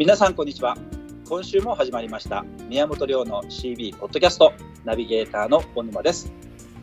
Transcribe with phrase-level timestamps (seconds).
[0.00, 0.78] 皆さんこんにちは。
[1.28, 2.42] 今週も始まりました。
[2.70, 4.54] 宮本亮の CB ポッドキャスト。
[4.82, 6.32] ナビゲーターの小沼です。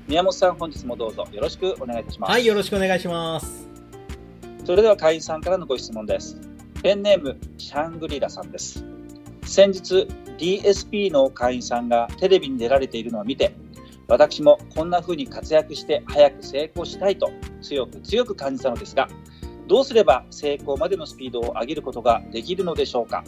[0.08, 1.28] 宮本さん本日もどうぞ。
[1.32, 2.30] よろしくお願いいたします。
[2.30, 3.68] はい、よろしくお願いします。
[4.66, 6.40] それでは会員さんからのご質問です。
[6.84, 8.86] ペンネームシャングリラさんです。
[9.46, 10.08] 先日
[10.38, 13.56] DSP の会員さんがテレビに出られているのを見て
[14.08, 17.32] 私もこんな風に活躍して早く成功したいと
[17.64, 19.08] 強く強く感じたのですが
[19.68, 23.24] どうすれば成功までのスピードを上げることができるのでしょうか？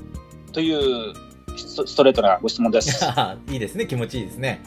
[0.51, 1.13] という
[1.57, 3.05] スストレートなご質問です。
[3.51, 4.61] いいですね、気持ちいいですね。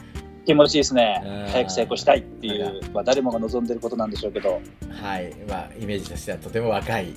[0.45, 1.21] 気持ちいいですね。
[1.25, 1.51] うん。
[1.51, 4.61] 早く成功したいっていう、まあ、誰もが望んでることなんでしょうけど。
[4.89, 7.13] はい、まあ、イメージとしてはとても若い、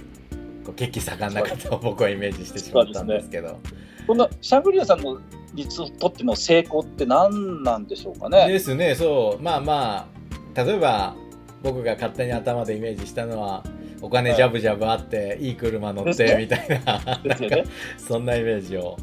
[0.64, 3.58] こう血気盛んな方を僕はイメージしてしまったんですけど。
[4.06, 5.20] このシャングリラさんの
[5.52, 5.66] に
[5.98, 8.46] とっての成功って何なんでしょうかね？
[8.46, 10.08] ですね、そう、まあま
[10.54, 11.16] あ、例えば、
[11.64, 13.64] 僕が勝手に頭でイメージしたのは、
[14.06, 18.96] お金ジャブジャブあって、いい車乗って、みたいな、なんか、そんなイメージを。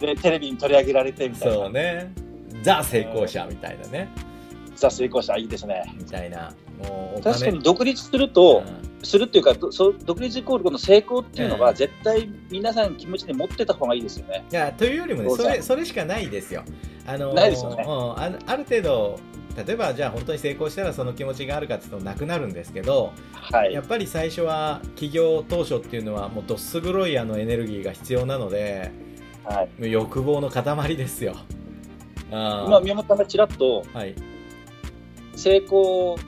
[0.00, 1.54] でテレビに取り上げられてみたいな。
[1.54, 2.12] そうね。
[2.62, 4.08] ザ成功者みたいなね。
[4.74, 5.94] ザ成功者いいですね。
[5.96, 6.52] みたいな。
[7.22, 8.88] 確かに独立すると、うん。
[9.04, 11.76] するっていうかどそう独立イコールこの成功っていうのは、うん。
[11.76, 14.44] 絶対皆さん気持ちに持ってた方がいいですよね。
[14.50, 16.64] いやというよりもねそれそれしかないですよ。
[17.06, 17.84] あのーないですよね。
[17.86, 17.92] うん。
[17.92, 19.20] あある程度
[19.66, 23.72] 例えばじゃあ本当に成功したらその気持ちがあるかっていうとなくなるんですけどはい。
[23.72, 28.90] やっぱり最初は起業当初っていうのはもうどっす黒いあのエネルギーが必要なので
[29.44, 29.90] はい。
[29.90, 31.34] 欲望の塊ですよ。
[32.30, 32.66] あー。
[32.66, 34.14] 今宮本さんがちらっとはい。
[35.36, 36.18] 成功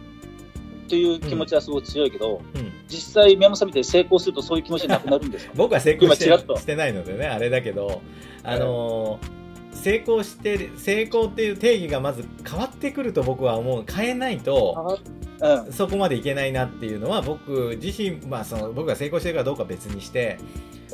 [0.88, 5.52] という気持ちはすごい強いけど、うん、実際宮本さんみたいに成功するとそういう気持ちなくなるんですか？
[5.56, 8.02] 僕は成功してしてないのでねあれだけど、
[8.42, 9.39] あのー
[9.80, 13.84] 成功してる成功っていう定義がまず変わってくると僕は思う。
[13.90, 15.00] 変えないと
[15.40, 15.72] うん。
[15.72, 20.38] そこまでいけないなっていうのは僕自身、まあ、その僕が成功してるかどうかは別にして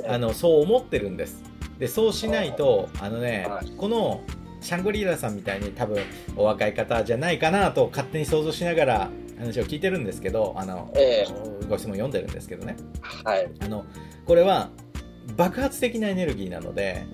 [0.07, 1.43] あのそう思ってるんです。
[1.79, 3.71] でそうしないとあのね、はい。
[3.77, 4.23] この
[4.61, 5.99] シャングリーラさんみたいに多分
[6.37, 11.27] お若い方じゃないかなと勝手に想像しながら話を聞いてるんですけどあの、え。
[11.69, 12.77] ご質問読んでるんですけどね。
[13.01, 13.51] はい。
[13.61, 13.85] あの
[14.25, 14.71] これは
[15.37, 17.05] 爆発的なエネルギーなので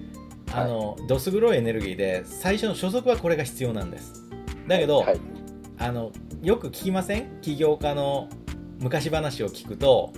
[0.55, 4.25] あの、どす黒いエネルギーで最初の初速はこれが必要なんです。
[4.69, 5.21] だけど、はい。
[5.79, 7.41] あのよく聞きません？
[7.41, 8.29] 起業家の
[8.81, 10.13] 昔話を聞くと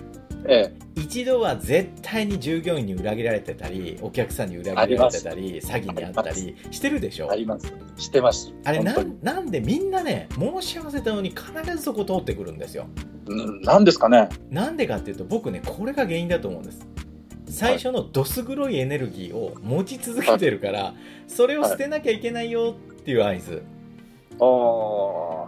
[0.47, 7.27] え一度は絶対に従業員に裏切られてたりお客さんに裏切られてたり詐欺にあったりしてるでしょ？
[7.27, 7.73] えあります。
[7.97, 8.53] してます。
[8.63, 12.85] あれなんなんでみんなね申し合わせたのに必ずそこ通ってくるんですよ。
[13.27, 14.29] うんなんですかね。
[14.51, 16.85] なんでかっていうと僕ねこれが原因だと思うんです
[17.47, 20.93] 最初のどす黒いエネルギーを持ち続けてるから
[21.27, 23.63] それを捨てなきゃいけないよっていう合図。
[24.33, 24.39] ああ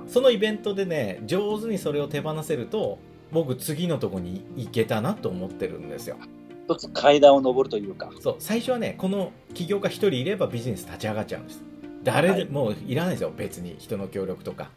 [0.08, 3.00] そのイベントでね上手にそれを手放せると
[3.32, 6.18] 僕次のとこに行けたなと思ってるんですよ。
[6.66, 8.10] 一つ階段を上るというか。
[8.22, 11.62] そう最初はねこの起業家一人いればビジネス立ち上がっちゃうんです。
[12.04, 12.46] 誰で、はい。
[12.46, 13.34] もういらないですよ。
[13.36, 14.70] 別に人の協力とか、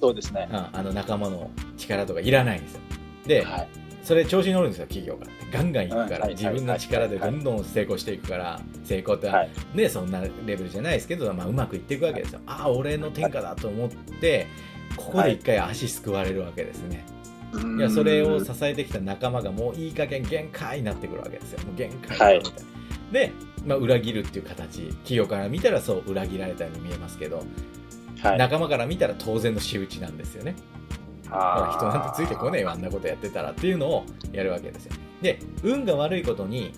[0.00, 0.48] そうですね。
[0.50, 2.80] うんあの仲間の力とかいらないんですよ。
[3.26, 3.68] で、はい
[4.02, 9.50] それ調子に乗るんですよ企業家ってガンガンいくから、自分の力でどんどん成功していくから、成功って、はい。
[9.74, 14.46] ねそんなレベルじゃないですけど、まあ、うまくいっていくわけですよ、ああ俺の天下だと思って
[14.96, 17.04] ここで一回足すくわれるわけですね、
[17.78, 21.60] い、やそれを支えてきた仲間がもういい加減限界になってくるわけですよ。
[21.64, 22.62] もう限界だはいみたいな、
[23.12, 23.32] で、
[23.64, 24.82] まあ、裏切るっていう形。
[24.88, 27.44] 企業から見たらそう裏切られたように見えますけど、
[28.20, 28.38] はい。
[28.38, 30.54] 仲間から見たら当然の仕打ちなんですよね
[31.32, 34.92] らあ人なんてついてこねえよあんなことやってたらっていうのをやるわけですよ。
[35.20, 36.72] で運が悪いことに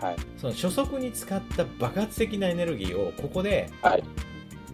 [0.00, 0.16] はい。
[0.36, 4.04] その初速に使った爆発的なエネルギーをここではい。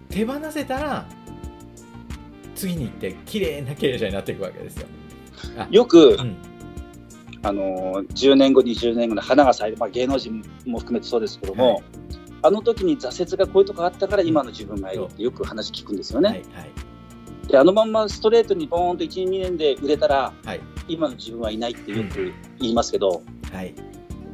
[0.08, 1.06] 手放せたら
[2.54, 4.88] 次に行って綺麗な経営者になっていくわけですよ、
[5.70, 6.36] よく、うん、
[7.42, 11.84] あの10年後20年後の花が咲いて、まあ、芸能人も含めてそうですけども、はい。
[12.42, 16.42] あの時に挫折がこういうとこあったから今の自分がいるってよく話聞くんですよね、はい
[17.48, 20.60] であのまんまストレートにボーンと12年で売れたらはい。
[20.86, 23.22] 今の自分はいないってよく言いますけど、
[23.52, 23.74] はい。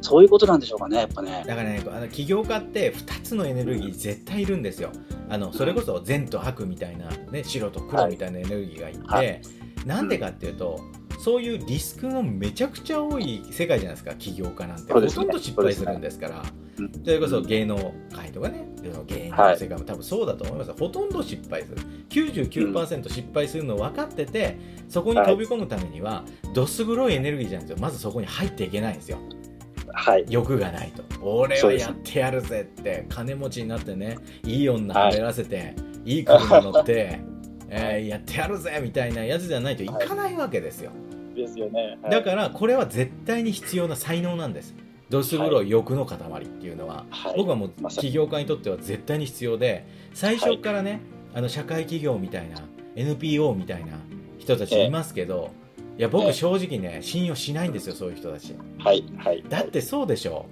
[0.01, 1.43] そういうことなんでしょうかねやっぱね。
[1.45, 4.91] だからねあの起業家って2つのエネルギー絶対いるんですよ。
[5.29, 9.41] あのそれこそ善と悪みたいな、ね、白と黒みたいなエネルギーがいて、はい。
[9.85, 10.79] なんでかっていうと
[11.19, 14.99] そういうリスクのめちゃくちゃ多い世界じゃないですか起業家なんて、ね。
[14.99, 16.43] ほとんど失敗するんですから。
[16.77, 16.91] うん。
[16.91, 18.67] それこそ芸能界とかね
[19.05, 19.85] 芸能の世界も。
[19.85, 21.77] 多分そうだと思います、ほとんど失敗する。
[22.09, 24.57] 99%失敗するの分かってて
[24.89, 26.23] そこに飛び込むためには、
[26.53, 27.81] どす黒いエネルギーじゃないですよ。
[27.81, 29.17] まずそこに入っていけないんですよ。
[29.93, 30.25] はい。
[30.29, 31.03] 欲がないと。
[31.21, 35.73] 俺はやってやるぜって金持ちになってねいい女はべらせて、
[36.03, 37.19] い、い車乗って、
[37.69, 40.91] えーやってやるぜみたいなやつじゃないといかないわけですよ、
[41.35, 42.11] ですよね、はい。
[42.11, 44.75] だからこれは絶対に必要な才能なんです
[45.09, 47.33] どす黒い欲の塊っていうのは、はい。
[47.37, 51.01] 僕はもう起業家にとっては絶対に必要で最初からね、
[51.33, 52.57] あの社会企業みたいな
[52.95, 53.93] NPO みたいな
[54.39, 55.51] 人たちいますけど、
[55.97, 58.55] いやえ僕え正直ね信用しないんですよそういう人たち。
[58.79, 59.05] はい。
[59.17, 59.43] はい。
[59.47, 60.47] だってそうでしょ。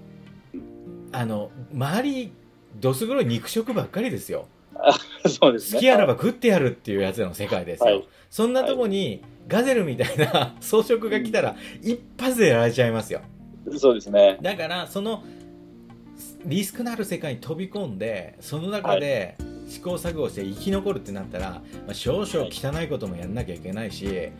[1.11, 2.31] あの周り
[2.79, 4.47] どす黒い肉食ばっかりですよ。
[5.27, 5.77] そうですね。
[5.77, 8.07] 好きあらば食ってやるっていうやつらの世界ですよ、はい。
[8.29, 13.21] そんなとこにガゼルみたいな 装飾が来たら一発でやられちゃいますよ
[13.77, 14.37] そうですね。
[14.41, 15.23] だからその
[16.45, 19.37] リスクのある世界に飛び込んでその中で
[19.67, 21.61] 試行錯誤して生き残るってなったら、ま
[21.91, 24.31] あ、少々汚いこともやんなきゃいけないし、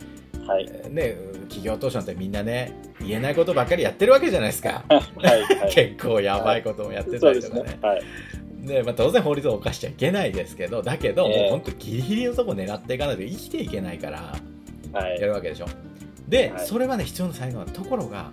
[0.46, 0.66] はい。
[0.90, 1.16] ね、
[1.48, 5.42] 企業当社ってみんなね言えないことばっかりやってるわけじゃないですか はい。
[5.42, 5.72] はい。
[5.74, 7.78] 結構やばいこともやってたりとかね。
[7.80, 8.02] はい。
[8.66, 14.34] でまあ、当然法律を犯しちゃいけないですけどだけど、ええもう本当ギリギリのとこ狙っていかないと生きていけないから
[14.92, 15.20] はい。
[15.20, 15.66] やるわけでしょ
[16.28, 18.30] で、はいそれはね必要な才能ところが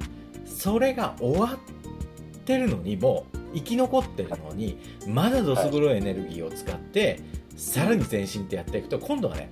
[0.61, 4.77] それが終わってるのにもう生き残ってるのに
[5.07, 7.19] まだどす黒いエネルギーを使って、
[7.57, 9.51] さらに前進ってやっていくと今度はね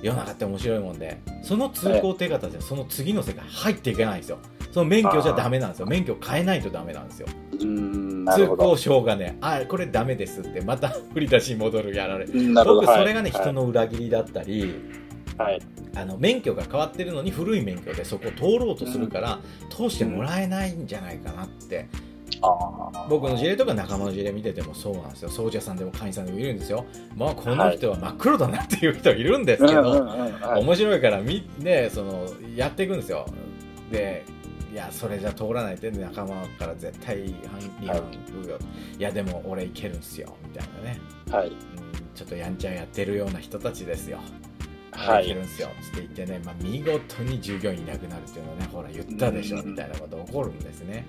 [0.00, 4.38] 世の中って面白いもんでその通行手形じゃその次の世界入っていけないんですよ。
[4.70, 5.86] その免許じゃダメなんですよ。
[5.86, 7.26] 免許変えないとダメなんですよ。
[7.58, 8.76] 通行。
[8.76, 12.26] 証がねあこれダメですってまた 振り出しに戻るやられ。
[12.26, 13.40] 僕それがね、はい。
[13.42, 14.72] 人の裏切りだったり
[15.38, 15.60] はい。
[15.96, 19.38] あの免許が変わってるのに古い免許でそこを通ろうとするから、
[19.70, 21.88] 通してもらえないんじゃないかなって。
[23.08, 25.28] 僕の事例とか仲間の事例見ててもそうなんですよ。
[25.30, 26.84] 奏者さんでも会員さんでもいるんですよ。
[27.16, 30.60] まあこの人は真っ黒だなっていう人いるんですけど、はい。
[30.60, 32.26] 面白いからみ、ね、その
[32.56, 33.26] やっていくんですよ。
[33.90, 34.24] で
[34.72, 38.58] いやそれじゃ通らないって仲間から絶対違反違反来るよ、
[38.98, 40.34] い、やでも俺いけるんすよ。
[40.42, 41.48] みたいなね、はい。
[41.48, 41.54] うん、
[42.12, 44.18] ちょっとやんちゃやってるような人たちですよ
[44.94, 45.26] はい。
[45.26, 45.42] けるん。
[45.42, 51.06] ですよつって言ってね、まあ、見事に従業員いなくなるっていうのはねほら言ったでしょうんみたいなこと起こるんですね。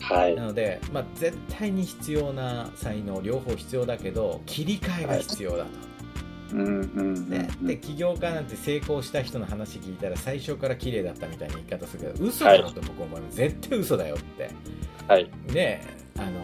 [0.00, 0.34] はい。
[0.34, 0.44] な。
[0.44, 5.70] ので、まあ、絶対に必要な才能両方必要だけど切り替えが必要だと、
[6.52, 7.66] うんうんねうん。
[7.66, 14.50] で起業家なんて成功した人の話聞いたら最初から綺麗だったみたいな言い方するけど嘘だろと僕思います、絶対嘘だよって。
[15.08, 15.30] はい。
[15.52, 15.82] ね
[16.18, 16.40] あの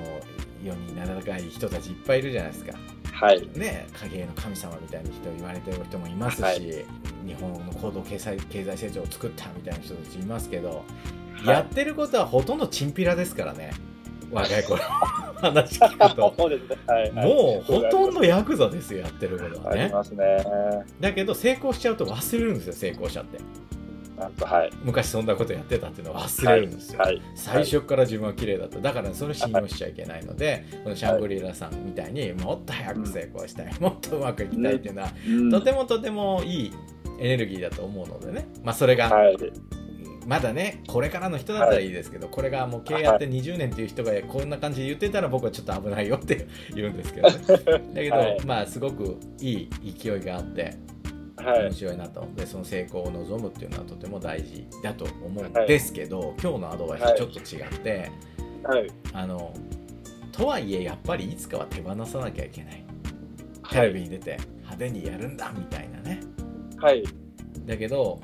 [0.62, 2.72] 世に名高い人たちいっぱいいるじゃないですか
[3.22, 3.48] はい。
[3.54, 6.60] ね、影絵の神様みたいな人言われてる人もいますし、はい。
[7.24, 10.84] 日本の高度経済経済成長を作ったみたいな人たちいますけど、
[11.36, 11.46] はい。
[11.46, 13.72] やってることはほとんどチンピラですからね。
[14.32, 14.82] 若い頃。
[15.40, 16.34] 話聞くと。
[17.12, 20.44] もうほとんどヤクザですよやってることはありねますね。
[20.98, 23.38] だけど成功しちゃうと忘れるんですよ成功者って
[24.22, 24.70] なんと、はい。
[24.84, 27.20] 昔そんなことやってたっていうのを忘れるんですよ、はい。
[27.34, 28.78] 最初から自分は綺麗だった。
[28.78, 35.50] だからそれ信用しちゃいけないので、このシャングリラさんみたいにもっと早く成功したい、もっとうまくいきたいっていうのは、うん。
[35.50, 36.72] とてもとてもいい
[37.18, 39.36] エネルギーだと思うのでね、まあ、それが、はい。
[40.24, 47.38] まだねこれからの人だったらいいですけど、これがもう経営やって20年っていう人がこんな感じで言ってたら僕はちょっと危ないよって言うんですけどね。
[47.92, 48.40] だけど、はい。
[48.46, 50.76] まあすごくいい勢いがあって
[51.42, 51.72] 面はい。
[51.74, 58.10] 白いなとでその成功を望むっていうのはとても大事だと思うんはいですけど、今日のアドバイスとちょっと違って、
[58.64, 58.86] はい。
[59.12, 59.54] あの
[60.32, 62.84] とはいえやっぱりいつかは手放さなきゃいけない
[63.70, 63.92] テレはい。
[63.92, 66.20] ビに出て派手にやるんだみたいなね
[66.78, 67.02] はい。
[67.66, 68.20] だけど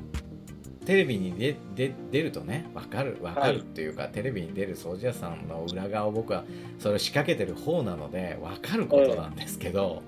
[0.86, 6.44] テレビに出出出るとね分かる分かるっていうか、テレビに出る掃除屋さんの裏側を僕は
[6.78, 10.02] それを仕掛けてる方なので分かることなんですけど、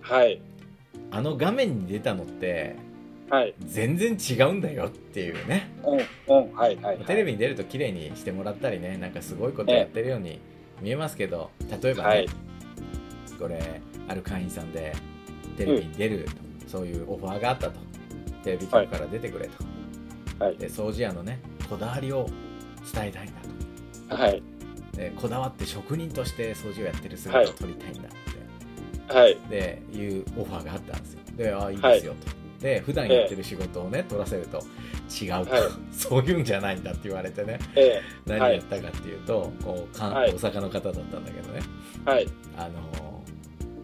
[0.00, 0.40] はい。
[1.14, 2.74] あの画面に出たのって
[3.30, 3.54] はい。
[3.64, 6.36] 全然違うんだよっていうねうん。
[6.36, 6.54] うん。
[6.54, 6.76] はい。
[6.76, 6.98] はい。
[6.98, 10.40] テレビに出ると綺麗にしてもらったりねなんかすごいことやってるように
[10.82, 11.50] 見えますけど
[11.82, 12.28] 例えばね、はい。
[13.38, 14.94] これある会員さんで
[15.56, 17.78] テレビに出ると、そういうオファーがあったと
[18.42, 20.56] テレビ局から出てくれと、はい。
[20.56, 21.40] で掃除屋のね
[21.70, 22.26] こだわりを
[22.92, 23.32] 伝えたいん
[24.08, 24.42] だはい。
[24.92, 28.23] とでこだわって職人として掃除をやってる姿を撮りたいんだって、
[29.08, 29.36] はい。
[29.50, 31.20] でいうオファーがあったんですよ。
[31.36, 34.62] でああいいですよと、で普段やってる仕事をね撮らせると
[35.22, 35.62] 違うと、はい。
[35.92, 37.58] そういうんじゃないんだって言われてね。
[37.76, 40.32] え何やったかっていうと、こうかんはい。
[40.32, 41.60] 大阪の方だったんだけどね。
[42.06, 42.28] えはい。
[42.56, 43.22] あの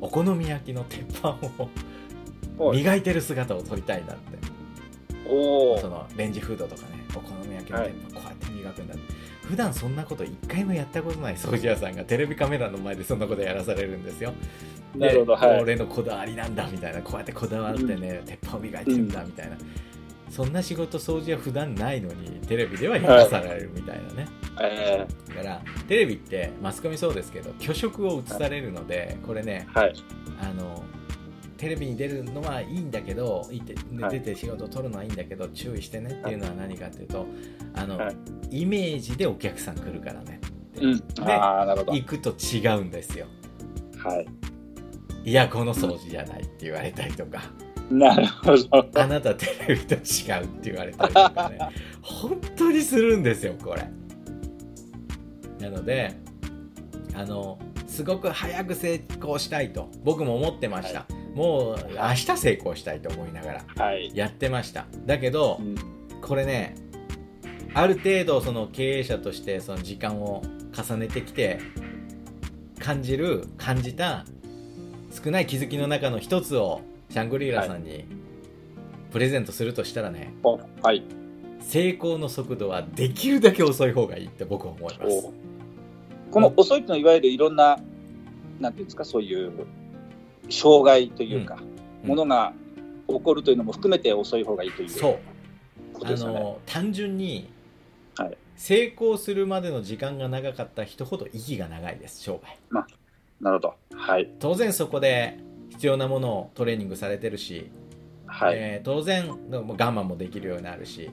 [0.00, 1.36] お好み焼きの鉄板
[2.58, 4.38] を磨いてる姿を撮りたいんだって。
[5.30, 9.14] そのレンジフードとかねお好み焼きの鉄板こうやって磨くんだって、
[9.50, 14.32] 普段そんなこと一回もやったことない掃除屋さんがテレビカメラの前でそんなことやらされるんですよ
[14.94, 15.32] でなるほど。
[15.34, 15.60] はい。
[15.60, 19.56] 俺のこだわりなんだみたいなこうやってこだわってね、鉄板を磨いてるんだみたいな、
[20.30, 24.28] そんな仕事掃除は普段ないのにテレビではやらされるみたいなね、
[24.60, 29.94] えだからテレビってマスコミそうですけど虚飾を映されるのでこれねーはい。
[30.40, 30.84] あの
[31.60, 33.46] テレビに出るのはいいんだけど
[34.10, 37.26] 出て仕事を取るのはいいんだけど注意してねっていうのは何かっていうと
[37.74, 38.16] あの、はい。
[38.62, 40.98] イメージでお客さん来るからねって、うん。
[40.98, 41.92] でああ、なるほど。
[41.92, 43.26] 行くと違うんですよ。
[43.98, 44.26] はい。
[45.22, 47.42] いやこの掃除じゃないって言われたりとか、
[47.90, 48.88] なるほど。
[48.98, 50.02] あなたテレビと違うっ
[50.62, 51.58] て言われたりとかね。
[52.00, 53.86] 本当にするんですよこれ。
[55.60, 56.14] なので
[57.14, 64.10] あのすごく早く成功したいと僕も思ってました、もう明日成功したいと思いながらはい。
[64.14, 64.86] やってました。
[65.06, 65.74] だけどうん。
[66.20, 66.74] これね
[67.72, 71.60] ある程度その経営者としてその時間を重ねてきて
[72.78, 74.24] 感じる感じた
[75.10, 78.04] 少ない気づきの中の一つをシャングリーラさんに
[79.10, 81.02] プレゼントするとしたらね、おはい。
[81.60, 85.26] 成功の速度はできるだけ遅い方がいいって僕は思います。
[85.26, 85.32] お。
[86.30, 87.78] この遅いっていうのは、いわゆるいろんな、
[88.60, 89.52] なんていうんですか、そういう
[90.50, 91.70] 障害というか、うん
[92.02, 92.54] ものが
[93.08, 95.18] 起こるというのも含めて遅い方がいいというそう
[96.02, 96.16] あ。
[96.16, 97.52] の単純に
[98.16, 102.58] はい成功するまでの時間が長かった人ほど息が長いです商売
[103.40, 103.74] なるほど。
[103.94, 104.30] はい。
[104.38, 105.38] 当然そこで
[105.70, 107.70] 必要なものをトレーニングされてるし、
[108.26, 108.54] はい。
[108.56, 111.10] えー当然我慢もできるようになるし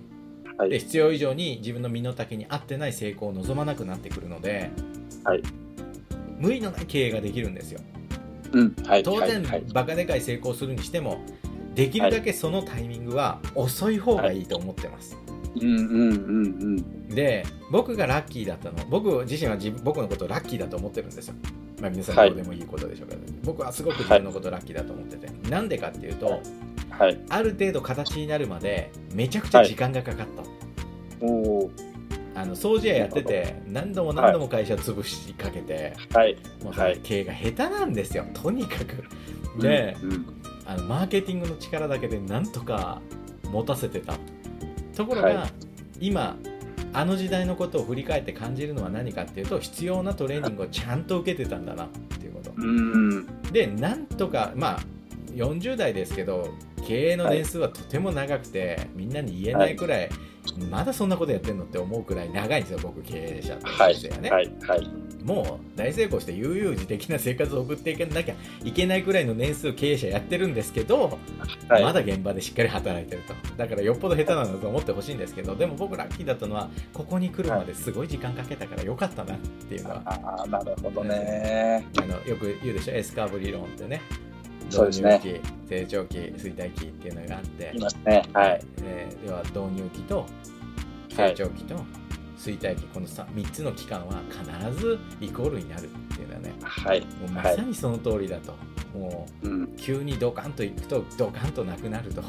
[0.57, 4.71] はいで必要以上に自分の身の丈に合ってない成功を望まなくなってくるので、
[5.23, 5.43] はい
[6.37, 7.79] 無理のない経営ができるんですよ
[8.51, 8.75] うん。
[8.85, 9.03] はい。
[9.03, 9.63] 当然、はい。
[9.73, 11.19] バカでかい成功するにしても
[11.75, 15.15] できるだけそのタイミングは遅い方がいいと思ってます、
[15.55, 16.45] うんうんうん
[17.07, 17.09] うん。
[17.09, 21.35] で僕がラッキーだったの僕自身は自分僕のことをラッキーだと思ってるんですよ、
[21.79, 26.41] まあ、皆さんはいどうでもいいことでしょうけど、僕はすごく自分のことラッキーだと思ってて、なんでかっていうと
[26.89, 27.19] はい。
[27.29, 30.27] ある程度形になるまでめちゃくちゃ時間がかかっ
[31.19, 31.71] た、おお。
[32.37, 36.37] あの掃除屋やってて何度も何度も会社潰しかけて、はい。
[36.63, 36.99] もうはい。
[37.01, 38.25] 経営が下手なんですよ。
[38.31, 39.03] とにかく。
[39.59, 40.41] で、うんうん。
[40.67, 43.01] あのマーケティングの力だけでなんとか
[43.45, 44.13] 持たせてた
[44.95, 45.51] ところが、はい。
[45.99, 46.37] 今
[46.93, 51.89] あの時代のことを振り返って感じるのは何かっていうと必要なトレーニングをちゃんと受けてたんだなっ
[52.19, 52.51] ていうこと。
[52.55, 53.25] うん。
[53.51, 54.79] でなんとかまあ
[55.33, 56.49] 40代ですけど
[56.87, 60.09] 経営の年数はとても長くて、みんなに言えないくらい、
[60.69, 64.51] まだそんなことやってんのって思うくらい長いんですよ僕経営者とはいしてはね、はい。
[64.67, 64.89] はい。
[65.23, 71.17] もう大成功して悠々自適な生活を送っていかなきゃいけないくらいの年数経営者やってるんですけど、
[71.67, 71.83] はい。
[71.83, 81.85] まだ現場でしっかり働いてるとだからよっぽど下手なんだと思ってほしいんですけどでも僕ラッキーだったのはここに来るまですごい時間かけたからよかったなっていうのは、ああ、なるほどね。
[81.97, 84.01] あのよく言うでしょエスカーブ理論ってね
[84.67, 88.23] 導入期成長期衰退期っていうのがあっていますね。
[88.33, 88.61] はい。
[88.83, 90.25] えーでは導入期と
[91.09, 91.75] 成長期と
[92.37, 97.01] 衰退期この 3, 3つの期間は必ずイコールになるっていうのはねはい。
[97.01, 98.53] もうまさにその通りだと、
[98.97, 99.63] もうん。
[99.63, 102.21] う急にドカンといくとドカンとなくなると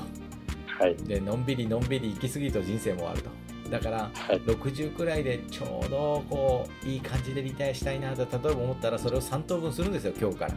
[0.67, 0.97] はい。
[0.97, 3.31] でのんびりのんびり行き過ぎると人生も終わると
[3.71, 4.41] だからはい。
[4.41, 10.55] 60くらいでちょうどこういい感じでリタイアしたいなと例えば思ったらそれを3等分するんですよ今日から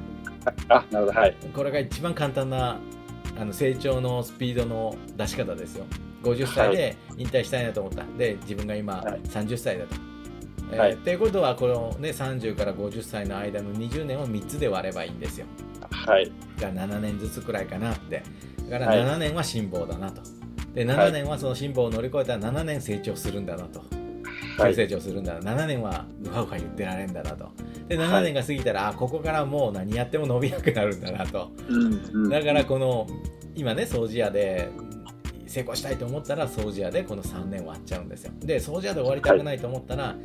[0.70, 1.20] あ、なるほど。
[1.20, 1.38] はい。
[1.54, 2.80] これが一番簡単な
[3.40, 5.86] あの成長のスピードの出し方ですよ
[6.24, 9.96] 50歳で引退したいなと思った、で自分が今はい30歳だと。
[10.72, 15.46] えーはいっていうことはこの、ね、30から50歳の間の20年を3つで割ればいいんですよ
[15.90, 16.32] はい。
[16.62, 18.24] が7年ずつくらいかなって
[18.70, 20.41] だからはい7年は辛抱だなとではい
[20.76, 23.82] 7年はその辛抱を乗り越えたら7年成長するんだなと。
[24.58, 24.72] はい。
[24.72, 25.54] 急成長するんだな。
[25.56, 27.50] 7年はうわうわ言ってられんだなと。
[27.88, 28.24] で7はい。
[28.26, 31.52] 年が過ぎたら、あここからもう何やっても伸びなくなるんだなと。
[31.68, 32.02] うん。
[32.24, 33.08] うんだからこの
[33.56, 34.70] 今ね掃除屋で
[35.46, 38.32] 成功したいと思ったら掃除屋でこの3年割っちゃうんですよ。
[38.40, 40.16] で掃除屋で終わりたくないと思ったら、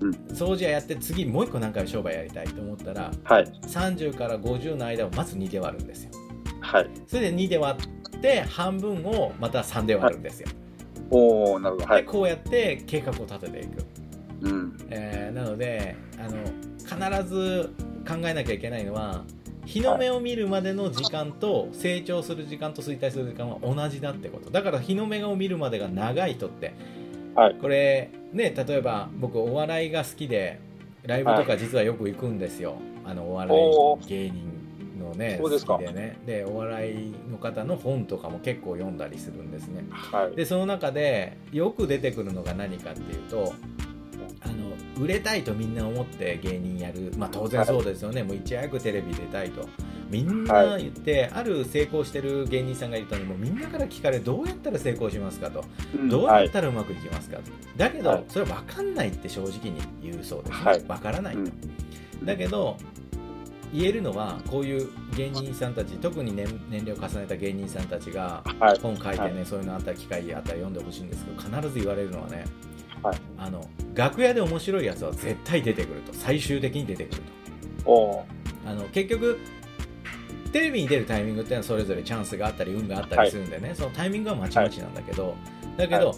[0.00, 0.10] うん。
[0.34, 3.44] 掃除屋やって次もう一個何回商売やりたいと思ったらはい。
[3.66, 6.10] 30から50の間をまず2で割るんですよ。
[6.60, 6.88] はい。
[7.06, 7.78] それで2で割
[8.22, 10.48] って半分をまた3で割るんですよ、
[11.10, 11.86] おおなるほど。
[11.88, 12.02] はい。
[12.02, 13.84] でこうやって計画を立てていく、
[14.42, 14.78] うん。
[14.90, 16.38] えーなのであの
[16.78, 17.70] 必ず
[18.06, 19.24] 考えなきゃいけないのは
[19.64, 24.50] 日の目を見るまでの時間と成長する時間と衰退する時間は同じだってこと。
[24.50, 26.74] だから日の目を見るまでが長い人って、
[27.34, 27.54] はい。
[27.54, 30.60] これね例えば僕お笑いが好きで
[31.04, 34.51] ライブとか実はよく行くんですよ、あのお笑おい芸人
[35.12, 35.78] のねそうですか。
[35.78, 36.18] でね。
[36.26, 39.84] でお笑いの方の本とかも結構読んだりするんですね。
[39.90, 40.36] はい。
[40.36, 43.54] でその中でよく出てくるのが何かっていうと
[44.44, 49.68] あの売れたいとみんな思って芸人やる、まあ、当然そうですよね、もういち早くテレビ出たいと。
[50.10, 55.64] みんな言って、ある成功してる芸人さんがいるともうみんなから聞かれどうやったら成功しますかと。
[55.94, 57.44] うんどうやはいったらうまくいきますかと。
[57.76, 58.24] だけどはい。
[58.28, 60.80] それは分かんないって正直に言うそうですね、はい。
[60.80, 61.34] 分からない。
[61.34, 62.26] と、うん。
[62.26, 62.76] だけど
[63.72, 68.78] 言えるのはこういう芸人さんたち特に年年齢を重ねた芸人さんたちがはい。
[68.80, 69.46] 本書いてね、はい。
[69.46, 72.44] そういうのあったら機会あったら読んでほしいんですけど必ず言われるのはね、
[73.02, 73.16] はい。
[73.38, 76.12] あの楽屋で面白いやつは絶対出てくると。
[76.12, 77.22] 最終的に出てくる
[77.84, 77.90] と。
[77.90, 78.24] お
[78.66, 79.40] あの結局
[80.52, 85.34] テレビに出るタイミングっていうのはそれぞれチャンスがあったり運があったりするんでね、そのタイミングはまちまちなんだけど、
[85.78, 86.14] だけど、は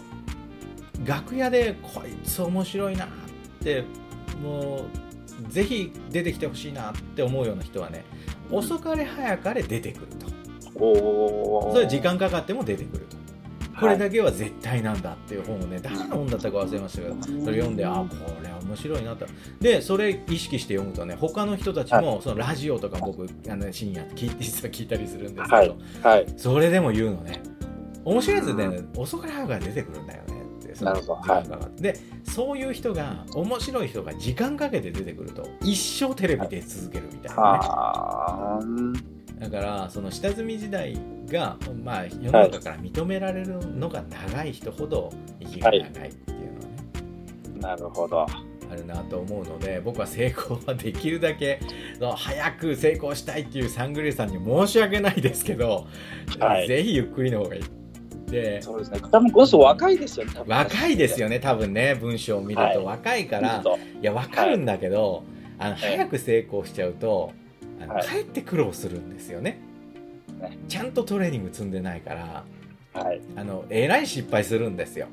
[1.06, 3.08] 楽屋でこいつ面白いなっ
[3.62, 3.84] て
[4.42, 5.13] もう
[5.48, 8.04] ぜひ出てきてほしいなって思うような人はね
[8.50, 10.34] 遅かれ早かれ出てくると。
[10.76, 13.16] おそれ時間かかっても出てくると。
[13.78, 19.26] これだけは絶対なんだっていう本をね誰の本だったか忘れましたけどそれ読んであこれ面白いなと。
[19.60, 25.76] でそれ意識して読むとね他の人たちもそのラジオとか僕あの深夜聞いて実は聞いたりするんですけど、はい。
[26.02, 26.26] はい。
[26.36, 27.42] それでも言うのね。
[28.04, 30.23] 面白いやつで、ね、遅かれ早かれ出てくるんだよ
[30.74, 31.20] ねってそのなるほど。
[31.22, 38.58] 時間かかってでそういう人が面白い人が時間かけて出てくると一生テレビ出続けるみたいな
[39.36, 48.26] ね、だからその下積み時代が、まあ、世の中から認められるのが長い人ほど息が長いっていうのはね、なるほど。
[48.70, 51.60] あるなと思うので僕は成功はできるだけ
[52.16, 55.86] 早く成功したいっていうサングリーさんに申し訳ないですけど、
[56.38, 56.66] はい。
[56.66, 57.62] ぜひゆっくりの方がいい。
[58.26, 59.00] でそうですね。
[59.10, 62.74] 多分この人若いですよね若いですよね多分ね文章を見るはい。
[62.74, 65.24] と若いから、そういや分かるんだけど、
[65.58, 67.32] あのええ早く成功しちゃうと
[67.80, 68.04] あの、はい。
[68.04, 69.60] かえって苦労するんですよね。
[70.40, 70.58] ね。
[70.68, 72.44] ちゃんとトレーニング積んでないから
[73.00, 73.20] はい。
[73.36, 75.08] あのえらい失敗するんですよ、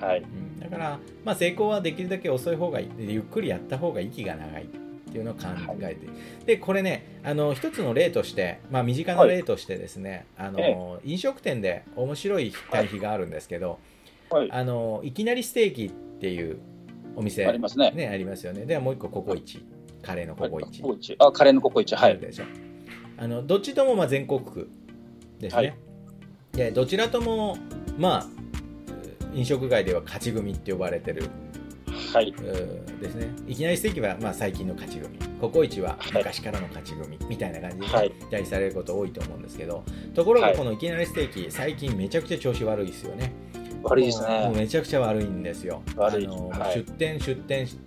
[0.00, 0.20] はい。
[0.20, 0.60] うん。
[0.60, 4.68] だから、まあ、成功はできるだけ遅い方がいいゆっくりやった方が息が長い
[5.16, 5.46] っていうのを考
[5.80, 6.06] えて、
[6.44, 13.78] でこれねあの一つの例として、まあ、身近な例としてですね、あのえ飲食店で面白い対比があるんですけど、
[14.30, 14.52] はい。
[14.52, 16.58] あのいきなりステーキっていう
[17.14, 17.92] お店ありますね。
[17.92, 18.66] ねありますよね。
[18.66, 19.64] ではもう一個ココイチ。
[20.02, 20.64] カレーのココイ
[21.00, 21.16] チ。
[21.18, 21.94] あカレーのココイチ。
[21.94, 22.10] はい。
[22.10, 22.44] あるでしょ。
[23.16, 24.68] あのどっちともまあ全国区
[25.40, 25.76] ですね、はい。
[26.52, 27.56] でどちらとも
[27.98, 28.26] まあ
[29.34, 31.30] 飲食街では勝ち組って呼ばれてる
[32.12, 32.34] はい。
[32.36, 33.28] うんですね。
[33.46, 35.18] いきなりステーキはまあ最近の勝ち組。
[35.40, 37.18] ココイチは昔からの勝ち組。
[37.28, 38.10] みたいな感じではい。
[38.10, 39.84] 期待されること多いと思うんですけど。
[40.14, 40.56] ところがはい。
[40.56, 43.32] このいきなりステーキ最近めちゃくちゃ調子悪いですよね。
[43.82, 44.52] 悪いですね。
[44.54, 45.82] めちゃくちゃ悪いんですよ。
[45.96, 46.74] 悪いあのはい。
[46.78, 47.78] 出店出店し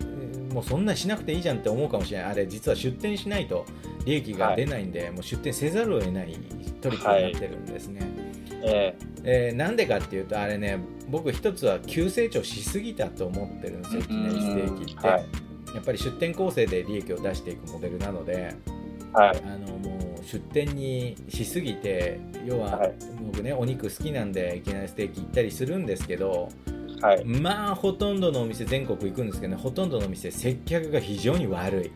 [0.54, 2.32] もうそんなしなくていいじゃんって思うかもしれない。
[2.32, 3.66] あれ実は出店しないと
[4.06, 6.36] 利益が出ないんで、もう出店せざるを得ない
[6.82, 8.02] トリックになってるんですね。
[8.64, 9.52] ええ。
[9.54, 15.26] ーなんでかっていうとあれね僕一つは急成長しすぎたと思ってるんですよいきなりステーキって、はい。
[15.76, 18.56] やっぱり出店構成で利益を出していくモデルなので
[19.14, 19.42] はい。
[19.46, 22.96] あのもう出店にしすぎて要は、はい。
[23.26, 26.50] 僕ねお肉好きなんでいきなりステーキ行ったりするんですけど
[27.02, 27.26] はい。
[27.26, 31.92] まあほとんどのお店全国行くんですけどねほとんどのお店接客が非常に悪い、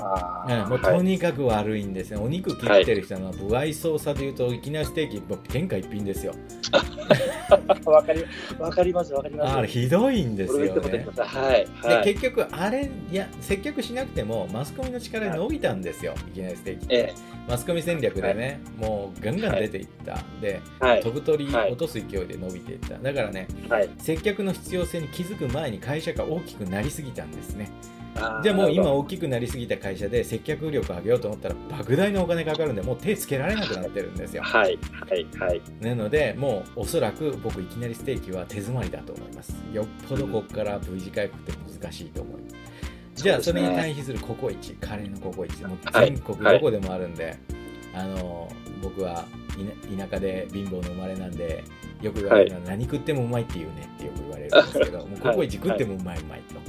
[0.00, 6.34] あうんもうとにかく悪いんですね、お肉切ってる人の不愛想さでいうといきなりステーキ天下一品ですよ。
[7.86, 8.24] わかり
[8.58, 9.56] わかりますわかります。
[9.56, 11.06] あれひどいんですよね。
[11.16, 12.04] はいはい。
[12.04, 16.84] で結局あれいや接客しなくてもマスコミの力で伸びたんですよ、い、きなりステーキ。
[16.84, 17.14] って、え。
[17.48, 21.02] マスコミ戦略でね、もうガンガン出ていった、でえはい。
[21.02, 21.72] 飛ぶ鳥はい。
[21.72, 22.98] 落とす勢いで伸びていった。
[22.98, 23.88] だからねはい。
[23.98, 27.70] 接客の必要性に気づく前に会社が大きくなりすぎたんですね
[28.42, 34.42] じゃあもう今大きくなりすぎた会社で接客力上げようと思ったら莫大なお金かかるんでもう手つけられなくなってるんですよ。
[34.42, 34.78] どはい
[35.08, 35.62] はいはい。
[35.80, 39.54] なのでもうおそらく僕いきなりステーキは手詰まりだと思います。
[39.72, 42.54] よっぽどここから V 字回復って難しいと思います
[43.22, 47.36] じゃあそれに対比するココイチカレーのココイチもうはい全国どこでもあるんで、
[47.94, 48.48] あの
[48.82, 49.24] 僕は
[49.96, 51.64] 田舎で貧乏の生まれなんで
[52.00, 56.60] よく言われるのは、何食ってもうまいって言うねってよく言われるんですけど、 もうココイチ食ってもうまいうまいと、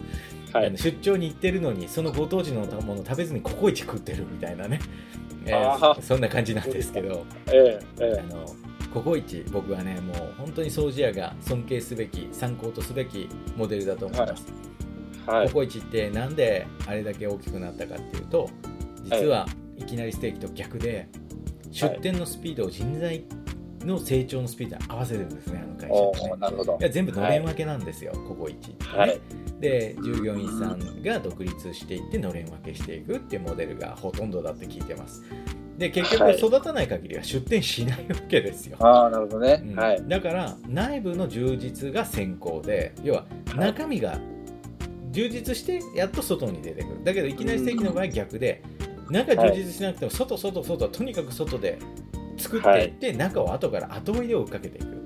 [0.54, 0.68] はい。
[0.68, 4.80] あの出張に行ってるのにそのご当地のもの食べずにココイチ食ってるみたいなね、
[5.46, 7.26] えーそんな感じなんですけど。
[7.48, 8.46] えええあの
[8.94, 14.48] ココイチ僕はねもう本当に掃除屋が尊敬すべき参考とすべきモデルだと思います、
[15.28, 15.48] えはい。
[15.48, 18.50] ココイチってなんであれだけ大きくなったかっていうと
[19.04, 21.08] 実はいきなりステーキと逆で
[21.72, 23.24] 出店のスピードを人材
[23.86, 26.22] の成長のスピードに合わせてるんですねあの会社おって。
[26.22, 26.78] ねーなるほど。
[26.80, 29.20] いや全部のれん分けなんですよ、ココイチってね、はい。
[29.60, 35.24] で従業員さんが独立していってのれん分けしていくっていうモデルがほとんどだって聞いてます。
[35.78, 36.38] で結局はい。
[36.38, 39.64] 育たない限りは出店しないわけですよ、ああなるほどね。
[39.66, 39.76] うん。
[39.76, 40.04] はい。
[40.08, 44.20] だから内部の充実が先行で要は中身が
[45.12, 47.04] 充実してやっと外に出てくる。
[47.04, 48.62] だけどいきなりステーキの場合逆で
[49.10, 51.80] 中充実しなくても外外外とにかく外で
[52.40, 55.00] 作っていって、中を後から後追いで追っかけていく。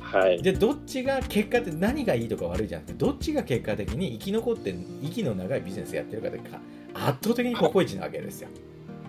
[0.00, 0.42] はい。
[0.42, 6.60] でどっちが結果って何がいいとか悪いじゃなくてどっちが結果的に生き残って息の長いビジネスやってるかというか
[6.94, 8.48] 圧倒的にココイチなわけですよ。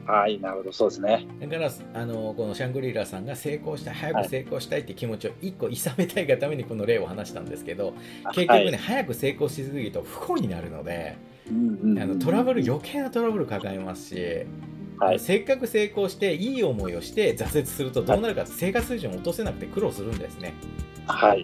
[0.05, 1.27] はい、なるほど、そうですね。
[1.39, 7.93] だから、あのこのシャングリラさんが成功したい、早く成功したいって気持ちを一個いさめたいがためにこの例を話したんですけど、
[8.33, 11.17] 結局ね、はい、早く成功しすぎると不幸になるので、
[11.49, 14.45] うんうん、あのトラブル、余計なトラブル抱えますし、
[15.01, 20.53] はい、せっかく成功していい思いをして挫折するとどうなるか、生活水準を落とせなくて苦労するんですね。
[21.07, 21.43] はい、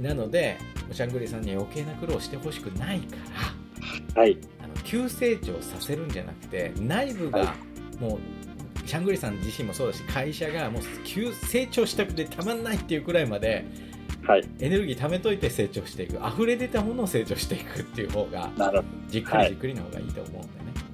[0.00, 0.58] なので、
[0.90, 3.16] シャングリさんに余計な苦労してほしくないか
[4.16, 7.54] ら、はい、あの急成長させるんじゃなくて内部が
[8.00, 8.18] も
[8.84, 13.64] うシャングリさん自身もそうだし会社がもう急成長したくてたまんないっていうくらいまで、
[14.26, 16.18] はい、エネルギー貯めといて成長していく。
[16.26, 18.50] 溢れ出たものを成長していくっていう方が
[19.08, 20.48] じっくりじっくりの方がいいと思うんでね、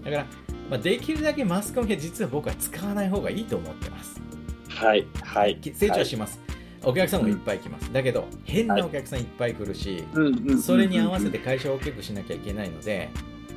[0.05, 0.27] だから、
[0.71, 4.21] まあ、できるだけマスコミは実は僕は使わない方がいいと思ってます。
[4.69, 5.61] はいはい。
[5.63, 6.41] 成長します、
[6.83, 13.09] はい、お客さんもいっぱい来ます、うん、だけど変なお客さんいっぱい来るし、はい、それに合わせて会社を大きくしなきゃいけないので、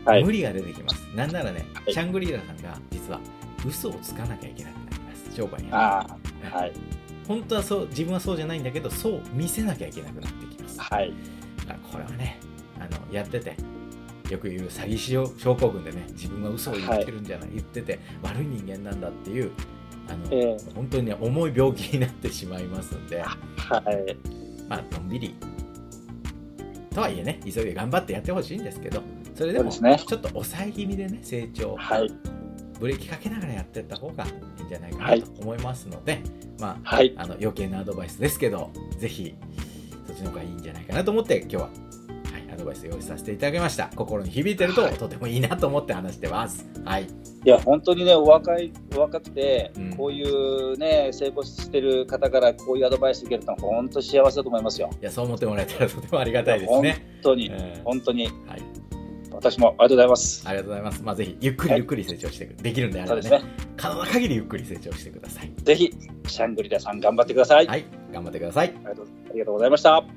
[0.05, 1.01] はい、無理が出てきます。
[1.15, 3.19] なんならね、シャングリーラさんが実は
[3.65, 5.35] 嘘をつかなきゃいけなくなります。
[5.35, 6.17] 商売にあ
[6.51, 6.73] はい、
[7.27, 11.13] 本当はそう自分はそうじゃないんだけどそう見せなきゃいけなくなってきます、はい、
[11.91, 12.39] これはね
[12.79, 13.55] あのやってて
[14.29, 19.51] よく言う詐欺師症候群でね自分が嘘を言ってるんじゃない、はい、言ってて悪い人間なんだっていう
[20.07, 24.17] あの、えー、本当にね重い病気になってしまいますんで、はい。
[24.67, 25.35] まあのんびり。
[26.93, 29.03] とはいえね急いで頑張ってやってほしいんですけど
[29.35, 32.11] それでもちょっと抑え気味でね成長、はい、
[32.79, 34.29] ブレーキかけながらやっていった方がい
[34.61, 36.23] いんじゃないかなと思いますので、はい、
[36.59, 39.35] まあ、はい、あの余計なアドバイスですけど、ぜひ
[40.07, 41.69] そっちの方がいいんじゃないかなと思って、今日は、
[42.67, 43.89] バイス用意させていただきました。
[43.95, 46.65] 心に響いてると、はい、とてもいいなと思って話してます。
[46.85, 47.03] はい。
[47.03, 47.07] い
[47.43, 54.89] や、本当にね、お若い、お若くて、うん、こういうね、成功してる方からこういうアドバイスいけるのは、本当幸せだと思いますよ。
[55.01, 56.91] いや、そう思ってもらえたらとてもありがたいですね。
[56.91, 58.23] 本当に、うん、本当に。
[58.25, 58.33] はい。
[59.31, 60.47] 私もありがとうございます。
[60.47, 61.03] ありがとうございます。
[61.03, 63.41] まあ、ぜひ、ゆっくりゆっくり成長していく、はい、できるんであればね、ね
[63.77, 65.51] 可能な限りゆっくり成長してください。
[65.63, 65.93] ぜひ、
[66.27, 67.67] シャングリラさん頑張ってください。
[67.67, 68.73] はい、頑張ってください。
[68.85, 68.89] あ
[69.33, 70.16] りがとうございました。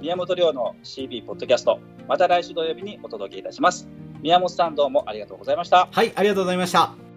[0.00, 3.86] 宮本亮の CB ポッドキャスト、また来週土曜日にお届けいたします。
[4.22, 5.88] 宮本さんどうもありがとうございました。
[5.92, 7.09] はい、ありがとうございました。